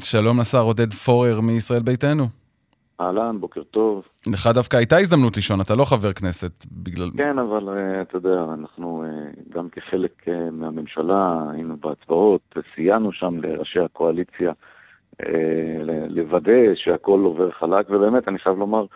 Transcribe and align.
שלום 0.00 0.40
לשר 0.40 0.62
עודד 0.62 0.94
פורר 0.94 1.40
מישראל 1.40 1.82
ביתנו. 1.82 2.24
אהלן, 3.00 3.40
בוקר 3.40 3.62
טוב. 3.62 4.02
לך 4.32 4.46
דווקא 4.54 4.76
הייתה 4.76 4.98
הזדמנות 4.98 5.36
לישון, 5.36 5.60
אתה 5.60 5.74
לא 5.74 5.84
חבר 5.84 6.12
כנסת 6.12 6.66
בגלל... 6.72 7.10
כן, 7.16 7.38
אבל 7.38 7.68
uh, 7.68 8.02
אתה 8.02 8.16
יודע, 8.16 8.44
אנחנו 8.54 9.04
uh, 9.04 9.54
גם 9.54 9.68
כחלק 9.68 10.28
uh, 10.28 10.30
מהממשלה 10.52 11.42
היינו 11.52 11.76
בהצבעות, 11.76 12.56
סייענו 12.74 13.12
שם 13.12 13.38
לראשי 13.42 13.80
הקואליציה 13.80 14.52
לוודא 16.08 16.74
שהכל 16.74 17.20
עובר 17.20 17.50
חלק, 17.50 17.90
ובאמת, 17.90 18.28
אני 18.28 18.38
חייב 18.38 18.58
לומר, 18.58 18.86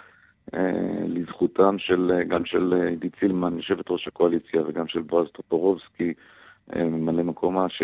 לזכותם 1.06 1.76
של, 1.78 2.20
גם 2.28 2.44
של 2.44 2.74
עידית 2.88 3.16
סילמן, 3.20 3.56
יושבת 3.56 3.90
ראש 3.90 4.08
הקואליציה, 4.08 4.62
וגם 4.66 4.88
של 4.88 5.00
בועז 5.00 5.26
טופורובסקי, 5.32 6.12
ממלא 6.76 7.22
מקומה, 7.22 7.68
ש... 7.68 7.82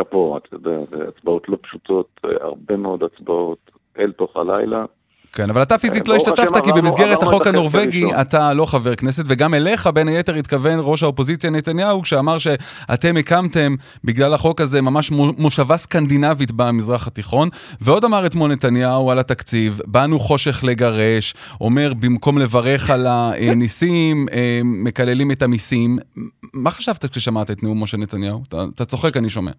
שאפו, 0.00 0.36
אתה 0.36 0.56
יודע, 0.56 0.80
הצבעות 1.08 1.48
לא 1.48 1.56
פשוטות, 1.62 2.20
הרבה 2.40 2.76
מאוד 2.76 3.02
הצבעות 3.02 3.70
אל 3.98 4.12
תוך 4.12 4.36
הלילה. 4.36 4.84
כן, 5.32 5.50
אבל 5.50 5.62
אתה 5.62 5.78
פיזית 5.78 6.08
לא 6.08 6.16
השתתפת, 6.16 6.64
כי 6.64 6.72
במסגרת 6.72 7.22
החוק 7.22 7.46
הנורבגי 7.46 8.04
אתה 8.20 8.54
לא 8.54 8.66
חבר 8.66 8.94
כנסת, 8.94 9.24
וגם 9.26 9.54
אליך 9.54 9.86
בין 9.86 10.08
היתר 10.08 10.34
התכוון 10.34 10.78
ראש 10.82 11.02
האופוזיציה 11.02 11.50
נתניהו, 11.50 12.02
כשאמר 12.02 12.38
שאתם 12.38 13.16
הקמתם 13.16 13.74
בגלל 14.04 14.34
החוק 14.34 14.60
הזה 14.60 14.82
ממש 14.82 15.10
מושבה 15.38 15.76
סקנדינבית 15.76 16.52
במזרח 16.52 17.06
התיכון, 17.06 17.48
ועוד 17.80 18.04
אמר 18.04 18.26
אתמול 18.26 18.52
נתניהו 18.52 19.10
על 19.10 19.18
התקציב, 19.18 19.80
באנו 19.86 20.18
חושך 20.18 20.64
לגרש, 20.64 21.34
אומר 21.60 21.94
במקום 21.94 22.38
לברך 22.38 22.90
על 22.90 23.06
הניסים, 23.06 24.26
אה, 24.32 24.60
מקללים 24.64 25.30
את 25.30 25.42
המיסים. 25.42 25.98
מה 26.54 26.70
חשבת 26.70 27.06
כששמעת 27.06 27.50
את 27.50 27.62
נאומו 27.62 27.86
של 27.86 27.96
נתניהו? 27.96 28.42
אתה 28.74 28.84
צוחק, 28.84 29.16
אני 29.16 29.28
שומע. 29.28 29.52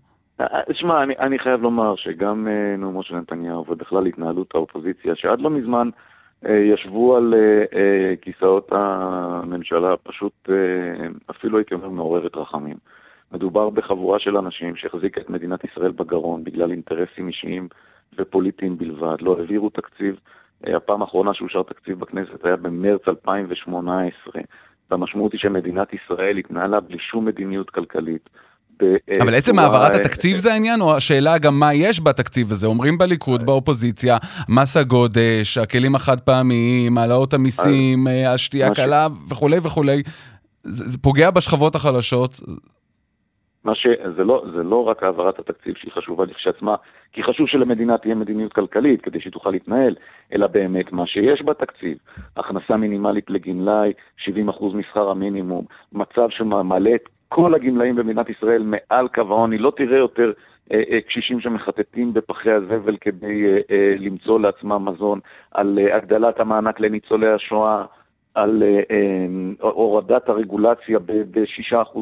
שמע, 0.72 1.04
אני, 1.04 1.18
אני 1.20 1.40
חייב 1.40 1.62
לומר 1.62 1.96
שגם 1.96 2.48
uh, 2.48 2.80
נאומו 2.80 3.04
של 3.04 3.16
נתניהו 3.16 3.66
ובכלל 3.68 4.06
התנהלות 4.06 4.56
האופוזיציה, 4.56 5.16
שעד 5.16 5.42
לא 5.42 5.50
מזמן 5.50 5.90
uh, 6.46 6.50
ישבו 6.50 7.16
על 7.16 7.34
uh, 7.34 7.74
uh, 7.74 7.78
כיסאות 8.22 8.68
הממשלה, 8.72 9.98
פשוט 9.98 10.34
uh, 10.48 11.32
אפילו 11.32 11.58
הייתי 11.58 11.74
אומר 11.74 11.90
מעוררת 11.90 12.38
רחמים. 12.38 12.78
מדובר 13.32 13.70
בחבורה 13.70 14.20
של 14.20 14.38
אנשים 14.38 14.76
שהחזיקה 14.76 15.22
את 15.22 15.30
מדינת 15.30 15.64
ישראל 15.64 15.92
בגרון 15.92 16.44
בגלל 16.44 16.72
אינטרסים 16.72 17.28
אישיים 17.28 17.68
ופוליטיים 18.18 18.78
בלבד, 18.78 19.18
לא 19.22 19.36
העבירו 19.40 19.70
תקציב. 19.70 20.20
Uh, 20.66 20.76
הפעם 20.76 21.02
האחרונה 21.02 21.34
שאושר 21.34 21.64
תקציב 21.64 22.00
בכנסת 22.00 22.46
היה 22.46 22.56
במרץ 22.56 23.02
2018, 23.08 24.42
והמשמעות 24.92 25.32
היא 25.32 25.40
שמדינת 25.40 25.94
ישראל 25.94 26.38
התנהלה 26.38 26.80
בלי 26.80 27.00
שום 27.00 27.26
מדיניות 27.26 27.70
כלכלית. 27.70 28.30
אבל 29.22 29.36
עצם 29.36 29.60
העברת 29.60 29.96
התקציב 29.96 30.38
זה 30.38 30.54
העניין, 30.54 30.82
או 30.82 30.96
השאלה 30.96 31.38
גם 31.38 31.60
מה 31.60 31.74
יש 31.74 32.02
בתקציב 32.04 32.52
הזה? 32.52 32.68
אומרים 32.68 32.98
בליכוד, 32.98 33.46
באופוזיציה, 33.46 34.18
מס 34.50 34.78
הגודש, 34.78 35.58
הכלים 35.58 35.96
החד 35.96 36.20
פעמיים, 36.20 36.98
העלאות 36.98 37.34
המיסים, 37.34 38.08
אה, 38.08 38.34
השתייה 38.34 38.68
הקלה 38.68 39.08
וכולי 39.30 39.58
וכולי. 39.64 40.04
זה 40.64 40.98
פוגע 40.98 41.32
בשכבות 41.32 41.76
החלשות. 41.76 42.40
מה 43.64 43.76
ש... 43.76 43.88
זה 44.18 44.24
לא, 44.24 44.44
זה 44.56 44.64
לא 44.64 44.84
רק 44.88 45.04
העברת 45.04 45.40
התקציב 45.40 45.76
שהיא 45.78 45.92
חשובה 45.92 46.26
לכשעצמה, 46.26 46.76
כי 47.14 47.24
חשוב 47.24 47.48
שלמדינה 47.48 47.98
תהיה 47.98 48.16
מדיניות 48.16 48.54
כלכלית 48.54 49.02
כדי 49.02 49.20
שהיא 49.22 49.34
תוכל 49.34 49.50
להתנהל, 49.50 49.96
אלא 50.34 50.48
באמת 50.48 50.92
מה 50.92 51.08
שיש 51.08 51.42
בתקציב, 51.46 51.98
הכנסה 52.38 52.78
מינימלית 52.78 53.30
לגמלאי, 53.30 53.94
70% 54.20 54.30
משכר 54.74 55.10
המינימום, 55.10 55.66
מצב 55.94 56.28
שמעלה 56.30 56.96
את 56.96 57.10
כל 57.34 57.56
הגמלאים 57.56 57.96
במדינת 57.96 58.30
ישראל 58.30 58.64
מעל 58.64 59.08
קו 59.08 59.22
העוני, 59.22 59.58
לא 59.58 59.72
תראה 59.78 59.98
יותר 59.98 60.32
אה, 60.72 60.84
אה, 60.92 61.02
קשישים 61.02 61.40
שמחטטים 61.40 62.14
בפחי 62.14 62.52
הזבל 62.52 62.98
כדי 63.02 63.46
אה, 63.72 63.96
למצוא 64.00 64.40
לעצמם 64.40 64.90
מזון, 64.90 65.20
על 65.52 65.80
הגדלת 65.94 66.40
המענק 66.40 66.80
לניצולי 66.80 67.28
השואה, 67.28 67.86
על 68.36 68.64
אה, 68.64 68.82
אה, 68.92 69.70
הורדת 69.70 70.30
הרגולציה 70.30 71.00
ב-6%, 71.00 72.00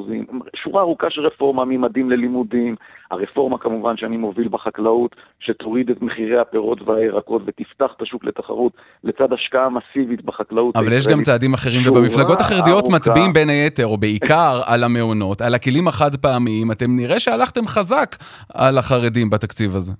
שורה 0.56 0.82
ארוכה 0.82 1.10
של 1.10 1.22
רפורמה 1.22 1.66
ממדים 1.66 2.10
ללימודים, 2.10 2.76
הרפורמה 3.12 3.58
כמובן 3.58 3.98
שאני 3.98 4.18
מוביל 4.18 4.48
בחקלאות, 4.48 5.16
שתוריד 5.40 5.90
את 5.90 6.02
מחירי 6.02 6.40
הפירות 6.40 6.82
והירקות 6.82 7.42
ותפתח 7.46 7.92
את 7.98 8.02
השוק 8.02 8.24
לתחרות, 8.24 8.74
לצד 9.04 9.34
השקעה 9.34 9.68
מסיבית 9.70 10.26
בחקלאות. 10.26 10.76
אבל 10.78 10.94
יש 10.94 11.08
גם 11.08 11.22
צעדים 11.22 11.54
אחרים, 11.54 11.82
ובמפלגות 11.88 12.42
החרדיות 12.42 12.86
מצביעים 12.90 13.34
בין 13.34 13.50
היתר, 13.50 13.86
או 13.86 13.98
בעיקר 13.98 14.62
על 14.66 14.84
המעונות, 14.84 15.42
על 15.42 15.56
הכלים 15.56 15.88
החד 15.88 16.16
פעמיים, 16.16 16.72
אתם 16.72 16.96
נראה 16.96 17.20
שהלכתם 17.20 17.68
חזק 17.68 18.16
על 18.54 18.78
החרדים 18.78 19.30
בתקציב 19.30 19.76
הזה. 19.76 19.94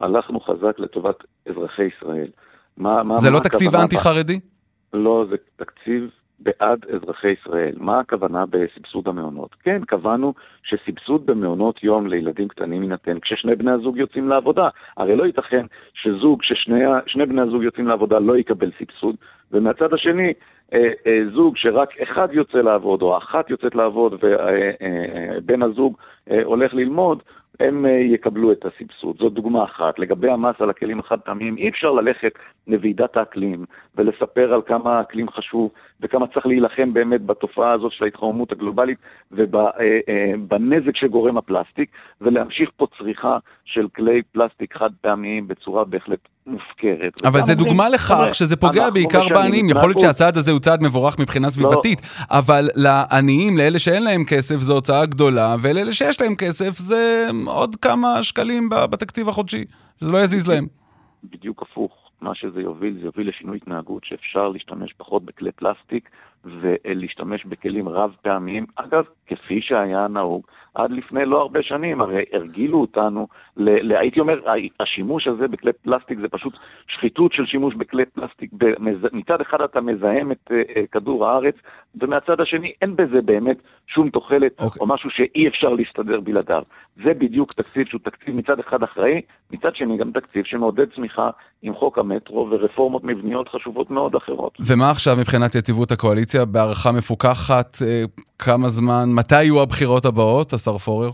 הלכנו 0.00 0.40
חזק 0.40 0.78
לטובת 0.78 1.16
אזרחי 1.48 1.82
ישראל. 1.82 2.28
מה, 2.76 3.02
מה, 3.02 3.18
זה 3.18 3.30
מה 3.30 3.36
לא 3.36 3.40
תקציב 3.40 3.76
אנטי-חרדי? 3.76 4.40
לא, 4.92 5.24
זה 5.30 5.36
תקציב 5.56 6.10
בעד 6.42 6.86
אזרחי 6.94 7.28
ישראל. 7.30 7.74
מה 7.76 8.00
הכוונה 8.00 8.44
בסבסוד 8.46 9.08
המעונות? 9.08 9.54
כן, 9.62 9.84
קבענו 9.84 10.34
שסבסוד 10.62 11.26
במעונות 11.26 11.84
יום 11.84 12.06
לילדים 12.06 12.48
קטנים 12.48 12.82
יינתן 12.82 13.20
כששני 13.20 13.56
בני 13.56 13.70
הזוג 13.70 13.96
יוצאים 13.96 14.28
לעבודה. 14.28 14.68
הרי 14.96 15.16
לא 15.16 15.26
ייתכן 15.26 15.66
שזוג, 15.94 16.42
ששני 16.42 17.26
בני 17.28 17.40
הזוג 17.40 17.62
יוצאים 17.62 17.88
לעבודה 17.88 18.18
לא 18.18 18.36
יקבל 18.36 18.70
סבסוד, 18.78 19.16
ומהצד 19.52 19.94
השני, 19.94 20.32
אה, 20.72 20.90
אה, 21.06 21.20
זוג 21.34 21.56
שרק 21.56 22.00
אחד 22.00 22.28
יוצא 22.32 22.58
לעבוד 22.58 23.02
או 23.02 23.18
אחת 23.18 23.50
יוצאת 23.50 23.74
לעבוד 23.74 24.14
ובן 24.22 25.62
הזוג 25.62 25.96
אה, 26.30 26.42
הולך 26.44 26.74
ללמוד, 26.74 27.22
הם 27.62 27.86
יקבלו 28.14 28.52
את 28.52 28.64
הסבסוד. 28.64 29.16
זו 29.18 29.28
דוגמה 29.28 29.64
אחת. 29.64 29.98
לגבי 29.98 30.30
המס 30.30 30.54
על 30.58 30.70
הכלים 30.70 31.00
החד 31.00 31.20
פעמיים, 31.20 31.56
אי 31.56 31.68
אפשר 31.68 31.92
ללכת 31.92 32.32
לוועידת 32.66 33.16
האקלים 33.16 33.64
ולספר 33.96 34.54
על 34.54 34.60
כמה 34.66 34.98
האקלים 34.98 35.30
חשוב 35.30 35.70
וכמה 36.00 36.26
צריך 36.26 36.46
להילחם 36.46 36.92
באמת 36.92 37.26
בתופעה 37.26 37.72
הזאת 37.72 37.92
של 37.92 38.04
ההתחממות 38.04 38.52
הגלובלית 38.52 38.98
ובנזק 39.32 40.96
שגורם 40.96 41.36
הפלסטיק, 41.36 41.90
ולהמשיך 42.20 42.70
פה 42.76 42.86
צריכה 42.98 43.38
של 43.64 43.86
כלי 43.96 44.22
פלסטיק 44.32 44.76
חד 44.76 44.90
פעמיים 45.00 45.48
בצורה 45.48 45.84
בהחלט 45.84 46.18
מופקרת. 46.46 47.24
אבל 47.24 47.40
זה 47.40 47.54
דוגמה 47.54 47.88
לכך 47.88 48.28
שזה 48.32 48.56
פוגע 48.56 48.90
בעיקר 48.90 49.28
בעניים. 49.28 49.70
יכול 49.70 49.88
להיות 49.88 50.00
שהצעד 50.00 50.36
הזה 50.36 50.52
הוא 50.52 50.60
צעד 50.60 50.82
מבורך 50.82 51.18
מבחינה 51.18 51.46
לא. 51.46 51.50
סביבתית, 51.50 52.00
לא. 52.00 52.38
אבל 52.38 52.68
לעניים, 52.74 53.58
לאלה 53.58 53.78
שאין 53.78 54.04
להם 54.04 54.24
כסף, 54.24 54.56
זו 54.56 54.74
הוצאה 54.74 55.06
גדולה, 55.06 55.56
ולאלה 55.62 55.92
שיש 55.92 56.20
להם 56.20 56.34
כסף 56.34 56.78
זה 56.78 57.28
עוד 57.52 57.76
כמה 57.76 58.22
שקלים 58.22 58.68
בתקציב 58.68 59.28
החודשי, 59.28 59.64
שזה 60.00 60.12
לא 60.12 60.18
יזיז 60.18 60.48
להם. 60.48 60.66
בדיוק 61.24 61.62
הפוך. 61.62 62.02
מה 62.20 62.34
שזה 62.34 62.60
יוביל, 62.60 62.94
זה 62.94 63.06
יוביל 63.06 63.28
לשינוי 63.28 63.56
התנהגות 63.56 64.04
שאפשר 64.04 64.48
להשתמש 64.48 64.92
פחות 64.92 65.24
בכלי 65.24 65.52
פלסטיק 65.52 66.10
ולהשתמש 66.44 67.44
בכלים 67.44 67.88
רב 67.88 68.14
פעמיים. 68.22 68.66
אגב, 68.76 69.04
כפי 69.26 69.60
שהיה 69.62 70.08
נהוג 70.08 70.42
עד 70.74 70.90
לפני 70.90 71.24
לא 71.24 71.40
הרבה 71.40 71.62
שנים, 71.62 72.00
הרי 72.00 72.22
הרגילו 72.32 72.80
אותנו, 72.80 73.28
ל, 73.56 73.92
ל, 73.92 73.96
הייתי 73.96 74.20
אומר, 74.20 74.40
השימוש 74.80 75.26
הזה 75.26 75.48
בכלי 75.48 75.72
פלסטיק 75.72 76.18
זה 76.20 76.28
פשוט 76.28 76.52
שחיתות 76.88 77.32
של 77.32 77.46
שימוש 77.46 77.74
בכלי 77.74 78.06
פלסטיק. 78.06 78.50
במז, 78.52 78.96
מצד 79.12 79.40
אחד 79.40 79.60
אתה 79.60 79.80
מזהם 79.80 80.32
את 80.32 80.50
uh, 80.50 80.80
כדור 80.92 81.26
הארץ, 81.26 81.54
ומהצד 82.00 82.40
השני 82.40 82.72
אין 82.82 82.96
בזה 82.96 83.22
באמת 83.22 83.56
שום 83.86 84.10
תוחלת 84.10 84.60
okay. 84.60 84.64
אוקיי. 84.64 84.80
או 84.80 84.86
משהו 84.86 85.10
שאי 85.10 85.48
אפשר 85.48 85.68
להסתדר 85.68 86.20
בלעדיו. 86.20 86.62
זה 87.04 87.14
בדיוק 87.14 87.52
תקציב 87.52 87.86
שהוא 87.86 88.00
תקציב 88.04 88.34
מצד 88.34 88.58
אחד 88.58 88.82
אחראי, 88.82 89.20
מצד 89.50 89.74
שני 89.74 89.96
גם 89.96 90.10
תקציב 90.12 90.44
שמעודד 90.44 90.86
צמיחה 90.94 91.30
עם 91.62 91.74
חוק 91.74 91.98
המטרו 91.98 92.48
ורפורמות 92.50 93.04
מבניות 93.04 93.48
חשובות 93.48 93.90
מאוד 93.90 94.14
אחרות. 94.14 94.52
ומה 94.60 94.90
עכשיו 94.90 95.16
מבחינת 95.20 95.54
יציבות 95.54 95.92
הקואליציה? 95.92 96.31
בהערכה 96.38 96.92
מפוקחת, 96.92 97.76
אה, 97.86 98.04
כמה 98.38 98.68
זמן, 98.68 99.04
מתי 99.14 99.42
יהיו 99.42 99.62
הבחירות 99.62 100.04
הבאות, 100.04 100.52
השר 100.52 100.78
פורר? 100.78 101.10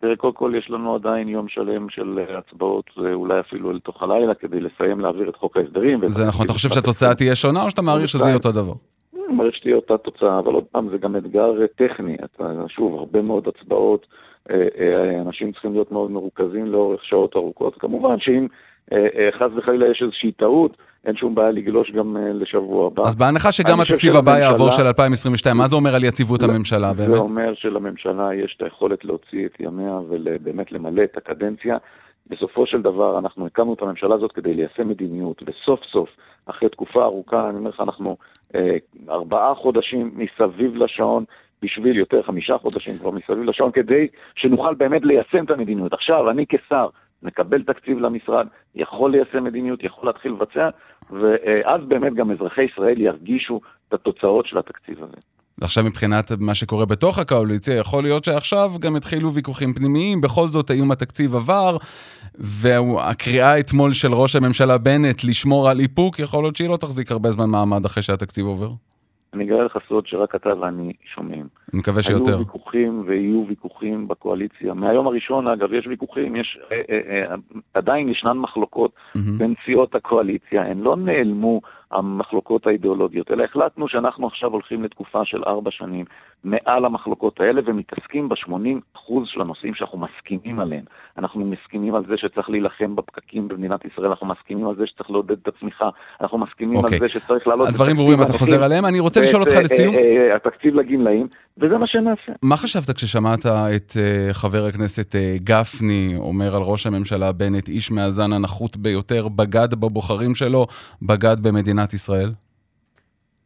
תראה, 0.00 0.16
קודם 0.16 0.32
כל 0.34 0.52
יש 0.58 0.70
לנו 0.70 0.94
עדיין 0.94 1.28
יום 1.28 1.48
שלם 1.48 1.88
של 1.88 2.18
אה, 2.18 2.38
הצבעות, 2.38 2.84
אולי 3.12 3.40
אפילו 3.40 3.70
אל 3.70 3.78
תוך 3.78 4.02
הלילה, 4.02 4.34
כדי 4.34 4.60
לסיים 4.60 5.00
להעביר 5.00 5.28
את 5.28 5.36
חוק 5.36 5.56
ההסדרים. 5.56 6.08
זה 6.08 6.26
נכון, 6.26 6.44
אתה 6.44 6.52
חושב 6.52 6.68
שהתוצאה 6.68 7.14
תהיה 7.14 7.34
שונה, 7.34 7.64
או 7.64 7.70
שאתה 7.70 7.82
מעריך 7.82 8.08
שזה 8.08 8.24
יהיה 8.24 8.36
אותו 8.36 8.52
דבר? 8.52 8.72
אני 9.14 9.36
מעריך 9.36 9.56
שתהיה 9.56 9.76
אותה 9.76 9.98
תוצאה, 9.98 10.38
אבל 10.38 10.52
עוד 10.52 10.64
פעם, 10.72 10.88
זה 10.90 10.98
גם 10.98 11.16
אתגר 11.16 11.52
טכני. 11.76 12.16
אתה, 12.24 12.52
שוב, 12.68 12.98
הרבה 12.98 13.22
מאוד 13.22 13.48
הצבעות, 13.48 14.06
אנשים 15.26 15.52
צריכים 15.52 15.72
להיות 15.72 15.92
מאוד 15.92 16.10
מרוכזים 16.10 16.66
לאורך 16.66 17.04
שעות 17.04 17.36
ארוכות. 17.36 17.74
כמובן 17.78 18.20
שאם 18.20 18.46
אה, 18.92 19.06
אה, 19.16 19.28
חס 19.32 19.50
וחלילה 19.56 19.90
יש 19.90 20.02
איזושהי 20.02 20.32
טעות, 20.32 20.76
אין 21.08 21.16
שום 21.16 21.34
בעיה 21.34 21.50
לגלוש 21.50 21.90
גם 21.90 22.16
אה, 22.16 22.32
לשבוע 22.32 22.86
הבא. 22.86 23.02
אז 23.06 23.16
בהנחה 23.16 23.52
שגם 23.52 23.80
התקציב 23.80 24.16
הבא 24.16 24.38
יעבור 24.38 24.70
של 24.70 24.82
2022, 24.82 25.56
מה 25.56 25.66
זה 25.66 25.76
אומר 25.76 25.94
על 25.94 26.04
יציבות 26.04 26.42
לא, 26.42 26.52
הממשלה 26.52 26.92
באמת? 26.92 27.10
זה 27.10 27.16
אומר 27.16 27.54
שלממשלה 27.54 28.34
יש 28.34 28.54
את 28.56 28.62
היכולת 28.62 29.04
להוציא 29.04 29.46
את 29.46 29.60
ימיה 29.60 29.98
ובאמת 30.08 30.72
למלא 30.72 31.02
את 31.02 31.16
הקדנציה. 31.16 31.76
בסופו 32.26 32.66
של 32.66 32.82
דבר 32.82 33.18
אנחנו 33.18 33.46
הקמנו 33.46 33.74
את 33.74 33.82
הממשלה 33.82 34.14
הזאת 34.14 34.32
כדי 34.32 34.54
ליישם 34.54 34.88
מדיניות, 34.88 35.42
וסוף 35.46 35.80
סוף, 35.92 36.08
אחרי 36.46 36.68
תקופה 36.68 37.04
ארוכה, 37.04 37.48
אני 37.48 37.58
אומר 37.58 37.70
לך, 37.70 37.80
אנחנו 37.80 38.16
אה, 38.54 38.76
ארבעה 39.08 39.54
חודשים 39.54 40.10
מסביב 40.14 40.76
לשעון, 40.76 41.24
בשביל 41.62 41.96
יותר 41.96 42.22
חמישה 42.22 42.58
חודשים 42.58 42.98
כבר 42.98 43.10
מסביב 43.10 43.42
לשעון, 43.42 43.72
כדי 43.72 44.06
שנוכל 44.34 44.74
באמת 44.74 45.02
ליישם 45.04 45.44
את 45.44 45.50
המדיניות. 45.50 45.92
עכשיו, 45.92 46.30
אני 46.30 46.44
כשר, 46.48 46.88
מקבל 47.22 47.62
תקציב 47.62 47.98
למשרד, 47.98 48.46
יכול 48.74 49.10
ליישם 49.10 49.44
מדיניות, 49.44 49.84
יכול 49.84 50.06
להתחיל 50.08 50.32
לבצע, 50.32 50.68
ואז 51.10 51.80
באמת 51.88 52.14
גם 52.14 52.30
אזרחי 52.30 52.62
ישראל 52.62 53.00
ירגישו 53.00 53.60
את 53.88 53.94
התוצאות 53.94 54.46
של 54.46 54.58
התקציב 54.58 55.02
הזה. 55.02 55.16
ועכשיו 55.58 55.84
מבחינת 55.84 56.32
מה 56.38 56.54
שקורה 56.54 56.86
בתוך 56.86 57.18
הקואליציה, 57.18 57.76
יכול 57.76 58.02
להיות 58.02 58.24
שעכשיו 58.24 58.70
גם 58.80 58.96
התחילו 58.96 59.32
ויכוחים 59.32 59.74
פנימיים, 59.74 60.20
בכל 60.20 60.46
זאת 60.46 60.70
האם 60.70 60.90
התקציב 60.90 61.36
עבר, 61.36 61.76
והקריאה 62.34 63.60
אתמול 63.60 63.92
של 63.92 64.14
ראש 64.14 64.36
הממשלה 64.36 64.78
בנט 64.78 65.24
לשמור 65.24 65.68
על 65.68 65.80
איפוק, 65.80 66.18
יכול 66.18 66.44
להיות 66.44 66.56
שהיא 66.56 66.68
לא 66.68 66.76
תחזיק 66.76 67.10
הרבה 67.10 67.30
זמן 67.30 67.50
מעמד 67.50 67.84
אחרי 67.84 68.02
שהתקציב 68.02 68.46
עובר. 68.46 68.70
אני 69.34 69.44
אגלה 69.44 69.64
לך 69.64 69.78
סוד 69.88 70.06
שרק 70.06 70.34
אתה 70.34 70.58
ואני 70.60 70.92
שומעים. 71.14 71.46
אני 71.72 71.80
מקווה 71.80 72.02
שיותר. 72.02 72.30
היו 72.30 72.38
ויכוחים 72.38 73.02
ויהיו 73.06 73.44
ויכוחים 73.48 74.08
בקואליציה. 74.08 74.74
מהיום 74.74 75.06
הראשון, 75.06 75.48
אגב, 75.48 75.72
יש 75.72 75.86
ויכוחים, 75.86 76.36
יש, 76.36 76.58
אה, 76.72 76.80
אה, 76.90 77.30
אה, 77.30 77.34
עדיין 77.74 78.08
ישנן 78.08 78.38
מחלוקות 78.38 78.92
mm-hmm. 78.94 79.18
בין 79.38 79.54
סיעות 79.64 79.94
הקואליציה, 79.94 80.62
הן 80.62 80.78
לא 80.78 80.96
נעלמו 80.96 81.60
המחלוקות 81.90 82.66
האידיאולוגיות, 82.66 83.30
אלא 83.30 83.44
החלטנו 83.44 83.88
שאנחנו 83.88 84.26
עכשיו 84.26 84.50
הולכים 84.50 84.84
לתקופה 84.84 85.24
של 85.24 85.44
ארבע 85.44 85.70
שנים 85.70 86.04
מעל 86.44 86.84
המחלוקות 86.84 87.40
האלה 87.40 87.60
ומתעסקים 87.66 88.28
ב-80% 88.28 89.12
של 89.24 89.40
הנושאים 89.40 89.74
שאנחנו 89.74 89.98
מסכימים 89.98 90.60
עליהם. 90.60 90.84
אנחנו 91.18 91.44
מסכימים 91.44 91.94
על 91.94 92.04
זה 92.08 92.14
שצריך 92.16 92.50
להילחם 92.50 92.96
בפקקים 92.96 93.48
במדינת 93.48 93.84
ישראל, 93.84 94.06
אנחנו 94.06 94.26
מסכימים 94.26 94.68
על 94.68 94.76
זה 94.76 94.86
שצריך 94.86 95.10
לעודד 95.10 95.36
את 95.42 95.48
הצמיחה, 95.48 95.88
אנחנו 96.20 96.38
מסכימים 96.38 96.76
okay. 96.76 96.78
על 96.78 96.84
אוקיי. 96.84 96.98
זה 96.98 97.08
שצריך 97.08 97.46
לעלות... 97.46 97.68
הדברים 97.68 97.96
ברורים, 97.96 98.22
אתה 98.22 98.32
חוזר 98.32 98.64
עליהם. 98.64 98.86
אני 98.86 99.00
רוצה 99.00 99.20
לשאול 99.20 99.42
אותך 99.42 99.56
לסיום. 99.64 99.94
אה, 99.94 100.00
אה, 100.00 100.36
התקציב 100.36 100.74
לגמלאים, 100.74 101.26
וזה 101.58 101.78
מה 101.78 101.86
שנעשה. 101.86 102.32
מה 102.42 102.56
חשבת 102.56 102.96
כששמעת 102.96 103.46
את 103.46 103.96
אה, 103.96 104.28
חבר 104.32 104.64
הכנסת 104.64 105.14
גפני 105.36 106.14
אומר 106.18 106.56
על 106.56 106.62
ראש 106.62 106.86
הממשלה 106.86 107.32
בנט, 107.32 107.68
איש 107.68 107.92
מהזן 107.92 108.32
הנחות 108.32 108.76
ביותר, 108.76 109.28
בגד 109.28 109.74
בבוחרים 109.74 110.34
שלו, 110.34 110.66
בגד 111.02 111.36
במדינת 111.42 111.94
ישראל? 111.94 112.30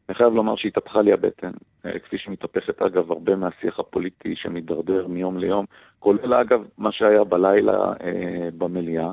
אני 0.09 0.15
חייב 0.15 0.33
לומר 0.35 0.57
שהתהפכה 0.57 1.03
לי 1.03 1.13
הבטן, 1.13 1.51
אה, 1.87 1.99
כפי 1.99 2.19
שמתהפכת 2.19 2.83
אגב 2.83 3.13
הרבה 3.13 3.37
מהשיח 3.37 3.79
הפוליטי 3.79 4.37
שמידרדר 4.37 5.07
מיום 5.07 5.39
ליום, 5.39 5.65
כולל 5.99 6.35
אגב 6.35 6.65
מה 6.79 6.93
שהיה 6.93 7.25
בלילה 7.25 7.93
אה, 8.05 8.49
במליאה. 8.59 9.11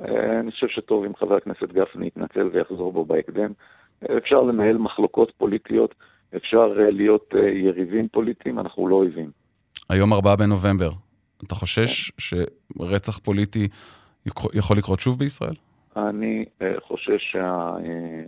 אה, 0.00 0.40
אני 0.40 0.50
חושב 0.50 0.68
שטוב 0.68 1.04
אם 1.04 1.16
חבר 1.16 1.36
הכנסת 1.36 1.72
גפני 1.72 2.06
יתנצל 2.06 2.50
ויחזור 2.52 2.92
בו 2.92 3.04
בהקדם. 3.04 3.52
אה, 4.10 4.18
אפשר 4.18 4.40
לנהל 4.42 4.78
מחלוקות 4.78 5.32
פוליטיות, 5.38 5.94
אפשר 6.36 6.72
אה, 6.78 6.90
להיות 6.90 7.34
אה, 7.34 7.48
יריבים 7.48 8.08
פוליטיים, 8.08 8.58
אנחנו 8.58 8.88
לא 8.88 8.94
אויבים. 8.96 9.30
היום 9.88 10.12
4 10.12 10.36
בנובמבר, 10.36 10.90
אתה 11.46 11.54
חושש. 11.54 12.12
שרצח 12.18 13.18
פוליטי 13.18 13.68
יכול 14.54 14.76
לקרות 14.76 15.00
שוב 15.00 15.18
בישראל? 15.18 15.54
אני 15.96 16.44
אה, 16.62 16.74
חושש 16.86 17.32
שה... 17.32 17.70
אה, 17.84 18.22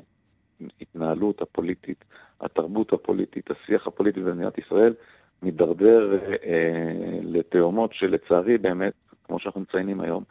ההתנהלות 0.81 1.43
הפוליטית, 1.43 2.05
התרבות 2.41 2.93
הפוליטית, 2.93 3.50
השיח 3.50 3.87
הפוליטי 3.87 4.20
במדינת 4.20 4.59
ישראל, 4.59 4.94
מידרדר 5.43 6.19
אה, 6.44 7.19
לתאומות 7.23 7.91
שלצערי 7.94 8.59
באמת, 8.59 8.93
כמו 9.25 9.38
שאנחנו 9.38 9.61
מציינים 9.61 10.00
היום, 10.00 10.25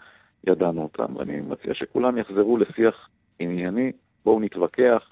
ידענו 0.47 0.83
אותם. 0.83 1.15
ואני 1.15 1.41
מציע 1.41 1.73
שכולם 1.73 2.17
יחזרו 2.17 2.57
לשיח 2.57 3.09
ענייני, 3.39 3.91
בואו 4.25 4.39
נתווכח, 4.39 5.09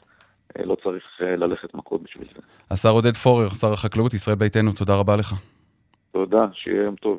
אה, 0.57 0.65
לא 0.65 0.75
צריך 0.83 1.03
אה, 1.21 1.35
ללכת 1.35 1.73
מכות 1.73 2.03
בשביל 2.03 2.25
זה. 2.25 2.41
השר 2.71 2.89
עודד 2.89 3.17
פורר, 3.17 3.49
שר 3.49 3.73
החקלאות, 3.73 4.13
ישראל 4.13 4.35
ביתנו, 4.35 4.71
תודה 4.71 4.95
רבה 4.95 5.15
לך. 5.15 5.33
תודה, 6.11 6.47
שיהיה 6.53 6.83
יום 6.83 6.95
טוב. 6.95 7.17